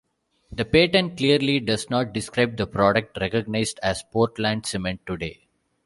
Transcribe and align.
The 0.51 0.65
patent 0.65 1.17
clearly 1.17 1.59
does 1.59 1.91
not 1.91 2.11
describe 2.11 2.57
the 2.57 2.65
product 2.65 3.19
recognised 3.21 3.79
as 3.83 4.01
Portland 4.01 4.65
cement 4.65 5.05
today. 5.05 5.47